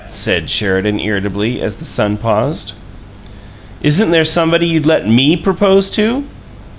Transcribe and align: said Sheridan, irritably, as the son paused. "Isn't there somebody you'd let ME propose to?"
said 0.07 0.49
Sheridan, 0.49 0.99
irritably, 0.99 1.61
as 1.61 1.75
the 1.75 1.85
son 1.85 2.17
paused. 2.17 2.73
"Isn't 3.83 4.09
there 4.09 4.25
somebody 4.25 4.65
you'd 4.65 4.87
let 4.87 5.07
ME 5.07 5.35
propose 5.37 5.91
to?" 5.91 6.23